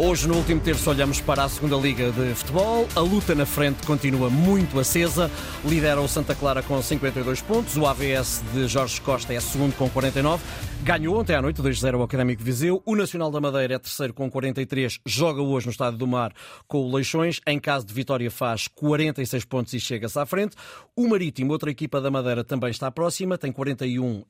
Hoje, 0.00 0.28
no 0.28 0.36
último 0.36 0.60
terço, 0.60 0.88
olhamos 0.88 1.20
para 1.20 1.42
a 1.42 1.48
segunda 1.48 1.74
Liga 1.74 2.12
de 2.12 2.32
Futebol. 2.32 2.86
A 2.94 3.00
luta 3.00 3.34
na 3.34 3.44
frente 3.44 3.84
continua 3.84 4.30
muito 4.30 4.78
acesa. 4.78 5.28
Lidera 5.64 6.00
o 6.00 6.06
Santa 6.06 6.36
Clara 6.36 6.62
com 6.62 6.80
52 6.80 7.42
pontos. 7.42 7.76
O 7.76 7.84
AVS 7.84 8.44
de 8.54 8.68
Jorge 8.68 9.00
Costa 9.00 9.34
é 9.34 9.40
segundo 9.40 9.74
com 9.74 9.90
49. 9.90 10.40
Ganhou 10.84 11.18
ontem 11.18 11.34
à 11.34 11.42
noite 11.42 11.60
2-0 11.60 11.94
ao 11.94 12.02
Académico 12.04 12.44
Viseu. 12.44 12.80
O 12.86 12.94
Nacional 12.94 13.28
da 13.32 13.40
Madeira 13.40 13.74
é 13.74 13.78
terceiro 13.78 14.14
com 14.14 14.30
43. 14.30 15.00
Joga 15.04 15.42
hoje 15.42 15.66
no 15.66 15.72
Estádio 15.72 15.98
do 15.98 16.06
Mar 16.06 16.32
com 16.68 16.78
o 16.78 16.94
Leixões. 16.94 17.40
Em 17.44 17.58
caso 17.58 17.84
de 17.84 17.92
vitória 17.92 18.30
faz 18.30 18.68
46 18.68 19.44
pontos 19.46 19.72
e 19.72 19.80
chega-se 19.80 20.16
à 20.16 20.24
frente. 20.24 20.54
O 20.94 21.08
Marítimo, 21.08 21.50
outra 21.50 21.72
equipa 21.72 22.00
da 22.00 22.08
Madeira, 22.08 22.44
também 22.44 22.70
está 22.70 22.88
próxima. 22.88 23.36
Tem 23.36 23.50
41 23.50 24.04
uh, 24.06 24.20
uh, 24.22 24.24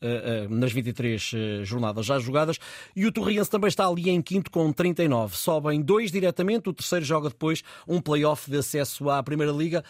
nas 0.49 0.73
23 0.73 1.33
uh, 1.33 1.65
jornadas 1.67 2.07
já 2.07 2.19
jogadas. 2.19 2.59
E 2.97 3.05
o 3.05 3.13
Torriense 3.13 3.51
também 3.51 3.69
está 3.69 3.87
ali 3.87 4.09
em 4.09 4.23
quinto 4.23 4.51
com 4.51 4.73
39. 4.73 5.37
Só 5.37 5.58
sobem 5.59 5.83
dois 5.83 6.13
diretamente, 6.13 6.69
o 6.69 6.73
terceiro 6.73 7.05
joga 7.05 7.29
depois 7.29 7.65
um 7.87 8.01
play-off 8.01 8.49
de 8.49 8.59
acesso 8.59 9.11
à 9.11 9.21
Primeira 9.23 9.53
Liga. 9.53 9.85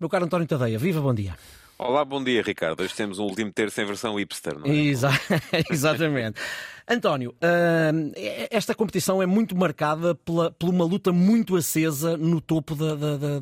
Meu 0.00 0.08
caro 0.08 0.24
António 0.24 0.48
Tadeia, 0.48 0.78
viva, 0.78 1.00
bom 1.00 1.14
dia. 1.14 1.36
Olá, 1.78 2.04
bom 2.04 2.22
dia, 2.22 2.42
Ricardo. 2.42 2.80
Hoje 2.80 2.94
temos 2.94 3.18
um 3.20 3.24
último 3.24 3.52
terço 3.52 3.80
em 3.80 3.84
versão 3.84 4.16
hipster, 4.16 4.58
não 4.58 4.66
é? 4.66 4.74
Exa 4.74 5.10
exatamente. 5.70 6.40
António, 6.88 7.30
uh, 7.30 8.12
esta 8.50 8.74
competição 8.74 9.22
é 9.22 9.26
muito 9.26 9.56
marcada 9.56 10.14
pela, 10.14 10.50
por 10.50 10.68
uma 10.68 10.84
luta 10.84 11.12
muito 11.12 11.56
acesa 11.56 12.16
no 12.16 12.40
topo 12.40 12.74
da, 12.74 12.94
da, 12.94 13.16
da, 13.16 13.40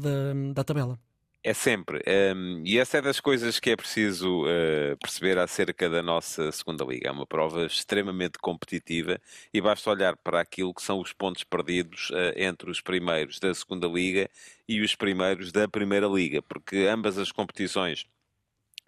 da 0.54 0.64
tabela. 0.64 0.98
É 1.42 1.54
sempre. 1.54 2.02
Um, 2.36 2.62
e 2.66 2.78
essa 2.78 2.98
é 2.98 3.02
das 3.02 3.18
coisas 3.18 3.58
que 3.58 3.70
é 3.70 3.76
preciso 3.76 4.42
uh, 4.44 4.96
perceber 5.00 5.38
acerca 5.38 5.88
da 5.88 6.02
nossa 6.02 6.52
segunda 6.52 6.84
liga. 6.84 7.08
É 7.08 7.10
uma 7.10 7.26
prova 7.26 7.64
extremamente 7.64 8.38
competitiva 8.38 9.18
e 9.52 9.58
basta 9.58 9.88
olhar 9.90 10.16
para 10.18 10.38
aquilo 10.38 10.74
que 10.74 10.82
são 10.82 11.00
os 11.00 11.14
pontos 11.14 11.42
perdidos 11.42 12.10
uh, 12.10 12.34
entre 12.36 12.70
os 12.70 12.82
primeiros 12.82 13.38
da 13.38 13.54
segunda 13.54 13.86
liga 13.88 14.28
e 14.68 14.82
os 14.82 14.94
primeiros 14.94 15.50
da 15.50 15.66
primeira 15.66 16.06
liga, 16.06 16.42
porque 16.42 16.86
ambas 16.86 17.16
as 17.16 17.32
competições 17.32 18.04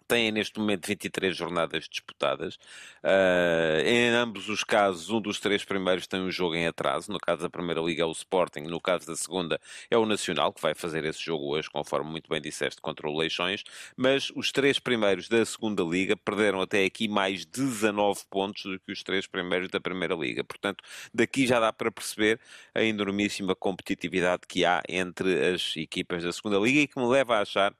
têm 0.07 0.31
neste 0.31 0.59
momento 0.59 0.85
23 0.87 1.35
jornadas 1.35 1.87
disputadas. 1.89 2.55
Uh, 3.03 3.81
ambos 4.23 4.47
os 4.47 4.63
casos, 4.63 5.09
um 5.09 5.19
dos 5.19 5.37
três 5.37 5.65
primeiros 5.65 6.07
tem 6.07 6.21
um 6.21 6.31
jogo 6.31 6.55
em 6.55 6.65
atraso. 6.65 7.11
No 7.11 7.19
caso 7.19 7.41
da 7.41 7.49
Primeira 7.49 7.81
Liga 7.81 8.03
é 8.03 8.05
o 8.05 8.11
Sporting, 8.11 8.61
no 8.61 8.79
caso 8.79 9.05
da 9.05 9.15
segunda 9.17 9.59
é 9.91 9.97
o 9.97 10.05
Nacional, 10.05 10.53
que 10.53 10.61
vai 10.61 10.73
fazer 10.73 11.03
esse 11.03 11.21
jogo 11.21 11.47
hoje, 11.47 11.69
conforme 11.69 12.09
muito 12.09 12.29
bem 12.29 12.41
disseste, 12.41 12.81
contra 12.81 13.09
o 13.09 13.17
Leixões. 13.17 13.63
Mas 13.97 14.31
os 14.33 14.51
três 14.51 14.79
primeiros 14.79 15.27
da 15.27 15.45
Segunda 15.45 15.83
Liga 15.83 16.15
perderam 16.15 16.61
até 16.61 16.85
aqui 16.85 17.07
mais 17.09 17.45
19 17.45 18.21
pontos 18.29 18.63
do 18.63 18.79
que 18.79 18.93
os 18.93 19.03
três 19.03 19.27
primeiros 19.27 19.69
da 19.69 19.81
Primeira 19.81 20.15
Liga. 20.15 20.43
Portanto, 20.43 20.83
daqui 21.13 21.45
já 21.45 21.59
dá 21.59 21.73
para 21.73 21.91
perceber 21.91 22.39
a 22.73 22.81
enormíssima 22.81 23.53
competitividade 23.53 24.43
que 24.47 24.63
há 24.63 24.81
entre 24.87 25.53
as 25.53 25.75
equipas 25.75 26.23
da 26.23 26.31
Segunda 26.31 26.57
Liga 26.59 26.79
e 26.79 26.87
que 26.87 26.97
me 26.97 27.07
leva 27.07 27.35
a 27.37 27.41
achar 27.41 27.75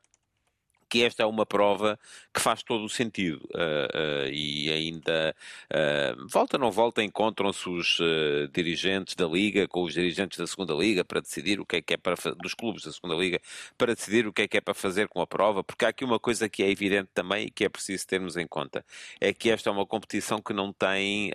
que 0.94 1.04
esta 1.04 1.24
é 1.24 1.26
uma 1.26 1.44
prova 1.44 2.00
que 2.32 2.40
faz 2.40 2.62
todo 2.62 2.86
o 2.86 2.90
sentido 2.90 3.38
uh, 3.56 4.28
uh, 4.28 4.30
e 4.32 4.72
ainda 4.72 5.36
uh, 5.72 6.28
volta 6.28 6.56
não 6.56 6.70
volta 6.70 7.02
encontram-se 7.02 7.68
os 7.68 7.98
dirigentes 8.54 9.16
da 9.16 9.26
liga 9.26 9.68
com 9.68 9.82
os 9.82 9.94
dirigentes 9.96 10.38
da 10.38 10.46
segunda 10.46 10.72
liga 10.76 11.04
para 11.04 11.20
decidir 11.20 11.60
o 11.60 11.66
que 11.66 11.78
é 11.78 11.82
que 11.82 11.96
é 11.96 11.98
para 11.98 12.14
dos 12.36 12.54
clubes 12.54 12.84
da 12.84 12.92
segunda 12.92 13.16
liga 13.16 13.42
para 13.76 13.96
decidir 13.96 14.28
o 14.28 14.32
que 14.32 14.44
é 14.44 14.48
que 14.48 14.58
é 14.58 14.62
para 14.62 14.76
fazer 14.76 15.08
com 15.08 15.20
a 15.20 15.26
prova 15.26 15.64
porque 15.64 15.84
há 15.84 15.88
aqui 15.88 16.06
uma 16.06 16.20
coisa 16.20 16.48
que 16.48 16.62
é 16.62 16.70
evidente 16.70 17.10
também 17.12 17.48
e 17.48 17.50
que 17.50 17.66
é 17.66 17.70
preciso 17.70 18.06
termos 18.06 18.38
em 18.38 18.46
conta 18.46 18.86
é 19.20 19.34
que 19.34 19.50
esta 19.50 19.72
é 19.72 19.74
uma 19.74 19.88
competição 19.88 20.40
que 20.40 20.54
não 20.54 20.72
tem 20.72 21.32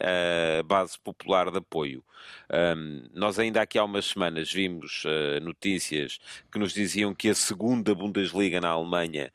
base 0.66 0.96
popular 1.00 1.50
de 1.50 1.58
apoio. 1.58 2.04
Um, 2.50 3.04
nós 3.14 3.38
ainda 3.38 3.62
aqui 3.62 3.78
há 3.78 3.84
umas 3.84 4.06
semanas 4.06 4.52
vimos 4.52 5.04
notícias 5.42 6.18
que 6.50 6.58
nos 6.58 6.72
diziam 6.72 7.14
que 7.14 7.28
a 7.28 7.34
segunda 7.34 7.94
Bundesliga 7.94 8.60
na 8.60 8.70
Alemanha 8.70 9.32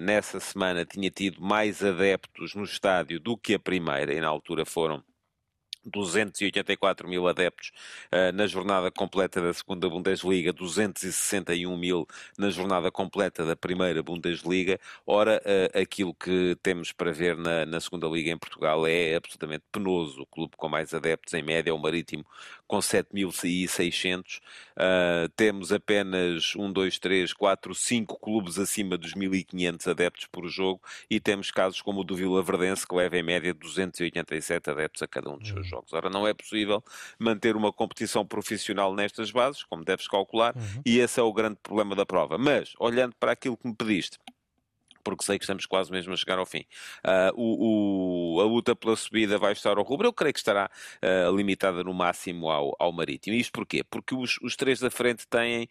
nessa 0.00 0.40
semana 0.40 0.84
tinha 0.84 1.10
tido 1.10 1.40
mais 1.40 1.82
adeptos 1.82 2.54
no 2.54 2.64
estádio 2.64 3.20
do 3.20 3.36
que 3.36 3.54
a 3.54 3.58
primeira, 3.58 4.12
e 4.12 4.20
na 4.20 4.28
altura 4.28 4.64
foram 4.64 5.02
284 5.84 7.08
mil 7.08 7.28
adeptos 7.28 7.70
uh, 8.12 8.32
na 8.32 8.46
jornada 8.46 8.90
completa 8.90 9.40
da 9.40 9.52
segunda 9.52 9.88
Bundesliga, 9.88 10.52
261 10.52 11.76
mil 11.76 12.06
na 12.38 12.50
jornada 12.50 12.90
completa 12.90 13.44
da 13.44 13.54
primeira 13.54 14.02
Bundesliga. 14.02 14.80
Ora, 15.06 15.40
uh, 15.44 15.78
aquilo 15.78 16.14
que 16.14 16.56
temos 16.62 16.92
para 16.92 17.12
ver 17.12 17.36
na, 17.36 17.66
na 17.66 17.80
segunda 17.80 18.06
Liga 18.08 18.30
em 18.30 18.38
Portugal 18.38 18.86
é 18.86 19.14
absolutamente 19.16 19.64
penoso. 19.70 20.22
O 20.22 20.26
clube 20.26 20.56
com 20.56 20.68
mais 20.68 20.94
adeptos, 20.94 21.34
em 21.34 21.42
média, 21.42 21.70
é 21.70 21.72
o 21.72 21.78
Marítimo, 21.78 22.24
com 22.66 22.78
7.600. 22.78 24.38
Uh, 24.76 25.28
temos 25.36 25.72
apenas 25.72 26.54
1, 26.56 26.72
2, 26.72 26.98
3, 26.98 27.32
4, 27.32 27.74
5 27.74 28.18
clubes 28.18 28.58
acima 28.58 28.96
dos 28.96 29.14
1.500 29.14 29.90
adeptos 29.90 30.26
por 30.26 30.48
jogo 30.48 30.80
e 31.08 31.20
temos 31.20 31.50
casos 31.50 31.80
como 31.80 32.00
o 32.00 32.04
do 32.04 32.16
Vila 32.16 32.42
Verdense, 32.42 32.86
que 32.86 32.94
leva 32.94 33.16
em 33.16 33.22
média 33.22 33.54
287 33.54 34.70
adeptos 34.70 35.02
a 35.02 35.06
cada 35.06 35.30
um 35.30 35.38
dos 35.38 35.48
seus 35.48 35.66
jogos. 35.66 35.92
Ora, 35.92 36.10
não 36.10 36.26
é 36.26 36.34
possível 36.34 36.82
manter 37.18 37.56
uma 37.56 37.72
competição 37.72 38.26
profissional 38.26 38.94
nestas 38.94 39.30
bases, 39.30 39.62
como 39.62 39.84
deves 39.84 40.08
calcular, 40.08 40.56
uhum. 40.56 40.82
e 40.84 40.98
esse 40.98 41.20
é 41.20 41.22
o 41.22 41.32
grande 41.32 41.58
problema 41.62 41.94
da 41.94 42.06
prova. 42.06 42.38
Mas, 42.38 42.72
olhando 42.78 43.14
para 43.18 43.32
aquilo 43.32 43.56
que 43.56 43.66
me 43.66 43.74
pediste, 43.74 44.18
porque 45.04 45.24
sei 45.24 45.38
que 45.38 45.44
estamos 45.44 45.66
quase 45.66 45.92
mesmo 45.92 46.12
a 46.12 46.16
chegar 46.16 46.38
ao 46.38 46.46
fim. 46.46 46.64
Uh, 47.04 47.30
o, 47.34 48.38
o, 48.38 48.40
a 48.40 48.44
luta 48.44 48.74
pela 48.74 48.96
subida 48.96 49.38
vai 49.38 49.52
estar 49.52 49.76
ao 49.76 49.84
rubro, 49.84 50.08
eu 50.08 50.12
creio 50.12 50.32
que 50.32 50.40
estará 50.40 50.70
uh, 51.02 51.36
limitada 51.36 51.84
no 51.84 51.92
máximo 51.92 52.50
ao, 52.50 52.74
ao 52.78 52.90
Marítimo. 52.90 53.36
E 53.36 53.40
isto 53.40 53.52
porquê? 53.52 53.84
Porque 53.84 54.14
os, 54.14 54.38
os 54.42 54.56
três 54.56 54.80
da 54.80 54.90
frente 54.90 55.28
têm 55.28 55.68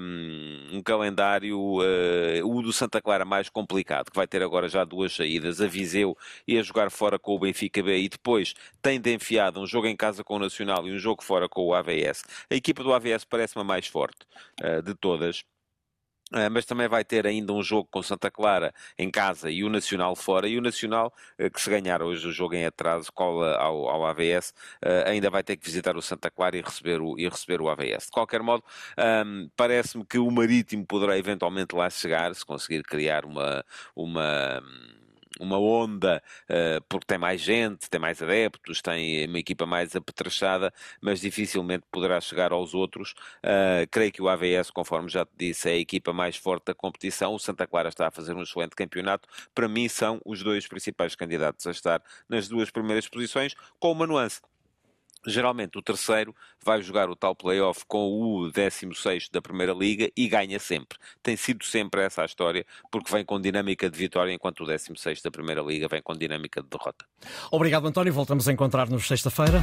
um, 0.00 0.78
um 0.78 0.82
calendário, 0.82 1.58
uh, 1.58 2.44
o 2.44 2.62
do 2.62 2.72
Santa 2.72 3.00
Clara 3.00 3.24
mais 3.24 3.48
complicado, 3.48 4.10
que 4.10 4.16
vai 4.16 4.26
ter 4.26 4.42
agora 4.42 4.68
já 4.68 4.84
duas 4.84 5.14
saídas, 5.14 5.60
a 5.60 5.66
Viseu 5.66 6.16
e 6.48 6.58
a 6.58 6.62
jogar 6.62 6.90
fora 6.90 7.18
com 7.18 7.34
o 7.34 7.38
Benfica 7.38 7.82
B, 7.82 7.98
e 7.98 8.08
depois 8.08 8.54
tem 8.80 9.00
de 9.00 9.12
enfiado 9.14 9.60
um 9.60 9.66
jogo 9.66 9.86
em 9.86 9.96
casa 9.96 10.24
com 10.24 10.36
o 10.36 10.38
Nacional 10.38 10.88
e 10.88 10.92
um 10.92 10.98
jogo 10.98 11.22
fora 11.22 11.48
com 11.48 11.66
o 11.66 11.74
AVS. 11.74 12.24
A 12.50 12.54
equipa 12.54 12.82
do 12.82 12.92
AVS 12.92 13.24
parece-me 13.24 13.62
a 13.62 13.64
mais 13.64 13.86
forte 13.86 14.26
de 14.84 14.94
todas. 14.94 15.44
Uh, 16.32 16.50
mas 16.50 16.64
também 16.64 16.88
vai 16.88 17.04
ter 17.04 17.24
ainda 17.24 17.52
um 17.52 17.62
jogo 17.62 17.88
com 17.88 18.02
Santa 18.02 18.28
Clara 18.30 18.74
em 18.98 19.08
casa 19.10 19.48
e 19.48 19.62
o 19.62 19.68
Nacional 19.68 20.16
fora. 20.16 20.48
E 20.48 20.58
o 20.58 20.60
Nacional, 20.60 21.12
uh, 21.38 21.48
que 21.48 21.60
se 21.60 21.70
ganhar 21.70 22.02
hoje 22.02 22.26
o 22.26 22.32
jogo 22.32 22.54
em 22.54 22.66
atraso, 22.66 23.12
cola 23.12 23.56
ao, 23.56 23.88
ao 23.88 24.04
AVS, 24.06 24.52
eh, 24.82 25.04
ainda 25.06 25.30
vai 25.30 25.44
ter 25.44 25.56
que 25.56 25.64
visitar 25.64 25.96
o 25.96 26.02
Santa 26.02 26.28
Clara 26.30 26.56
e 26.56 26.60
receber 26.60 27.00
o, 27.00 27.16
e 27.18 27.28
receber 27.28 27.60
o 27.60 27.68
AVS. 27.68 28.06
De 28.06 28.10
qualquer 28.10 28.42
modo, 28.42 28.64
um, 29.24 29.48
parece-me 29.56 30.04
que 30.04 30.18
o 30.18 30.30
Marítimo 30.30 30.84
poderá 30.84 31.16
eventualmente 31.16 31.76
lá 31.76 31.88
chegar, 31.90 32.34
se 32.34 32.44
conseguir 32.44 32.82
criar 32.82 33.24
uma. 33.24 33.64
uma 33.94 34.62
uma 35.40 35.58
onda, 35.58 36.22
uh, 36.44 36.82
porque 36.88 37.06
tem 37.06 37.18
mais 37.18 37.40
gente, 37.40 37.88
tem 37.88 38.00
mais 38.00 38.22
adeptos, 38.22 38.80
tem 38.80 39.26
uma 39.26 39.38
equipa 39.38 39.66
mais 39.66 39.94
apetrechada, 39.94 40.72
mas 41.00 41.20
dificilmente 41.20 41.84
poderá 41.90 42.20
chegar 42.20 42.52
aos 42.52 42.74
outros. 42.74 43.12
Uh, 43.44 43.86
creio 43.90 44.12
que 44.12 44.22
o 44.22 44.28
AVS, 44.28 44.70
conforme 44.70 45.08
já 45.08 45.24
te 45.24 45.32
disse, 45.36 45.68
é 45.68 45.72
a 45.72 45.76
equipa 45.78 46.12
mais 46.12 46.36
forte 46.36 46.66
da 46.66 46.74
competição. 46.74 47.34
O 47.34 47.38
Santa 47.38 47.66
Clara 47.66 47.88
está 47.88 48.08
a 48.08 48.10
fazer 48.10 48.34
um 48.34 48.42
excelente 48.42 48.74
campeonato. 48.74 49.28
Para 49.54 49.68
mim, 49.68 49.88
são 49.88 50.20
os 50.24 50.42
dois 50.42 50.66
principais 50.66 51.14
candidatos 51.14 51.66
a 51.66 51.70
estar 51.70 52.02
nas 52.28 52.48
duas 52.48 52.70
primeiras 52.70 53.08
posições, 53.08 53.54
com 53.78 53.92
uma 53.92 54.06
nuance 54.06 54.40
geralmente 55.26 55.78
o 55.78 55.82
terceiro 55.82 56.34
vai 56.64 56.80
jogar 56.82 57.10
o 57.10 57.16
tal 57.16 57.34
playoff 57.34 57.84
com 57.86 58.20
o 58.20 58.50
16 58.50 59.28
da 59.30 59.42
Primeira 59.42 59.72
Liga 59.72 60.10
e 60.16 60.28
ganha 60.28 60.58
sempre. 60.58 60.98
Tem 61.22 61.36
sido 61.36 61.64
sempre 61.64 62.02
essa 62.02 62.22
a 62.22 62.24
história, 62.24 62.64
porque 62.90 63.12
vem 63.12 63.24
com 63.24 63.40
dinâmica 63.40 63.90
de 63.90 63.98
vitória, 63.98 64.32
enquanto 64.32 64.62
o 64.62 64.66
16 64.66 65.22
da 65.22 65.30
Primeira 65.30 65.62
Liga 65.62 65.88
vem 65.88 66.02
com 66.02 66.14
dinâmica 66.14 66.62
de 66.62 66.68
derrota. 66.68 67.04
Obrigado, 67.50 67.86
António. 67.86 68.12
Voltamos 68.12 68.48
a 68.48 68.52
encontrar-nos 68.52 69.06
sexta-feira. 69.06 69.62